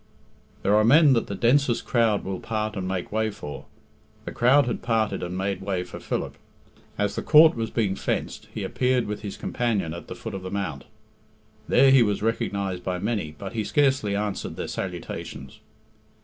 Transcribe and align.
There 0.63 0.73
are 0.75 0.83
men 0.83 1.13
that 1.13 1.27
the 1.27 1.35
densest 1.35 1.85
crowd 1.85 2.23
will 2.23 2.39
part 2.39 2.75
and 2.75 2.87
make 2.87 3.11
way 3.11 3.29
for. 3.29 3.65
The 4.25 4.31
crowd 4.31 4.65
had 4.65 4.81
parted 4.81 5.21
and 5.21 5.37
made 5.37 5.61
way 5.61 5.83
for 5.83 5.99
Philip. 5.99 6.37
As 6.97 7.13
the 7.15 7.21
court 7.21 7.53
was 7.55 7.69
being 7.69 7.93
"fenced," 7.95 8.47
he 8.51 8.63
appeared 8.63 9.05
with 9.05 9.21
his 9.21 9.37
companion 9.37 9.93
at 9.93 10.07
the 10.07 10.15
foot 10.15 10.33
of 10.33 10.41
the 10.41 10.49
mount. 10.49 10.85
There 11.67 11.91
he 11.91 12.01
was 12.01 12.23
recognised 12.23 12.83
by 12.83 12.97
many, 12.97 13.35
but 13.37 13.53
he 13.53 13.63
scarcely 13.63 14.15
answered 14.15 14.55
their 14.55 14.67
salutations. 14.67 15.59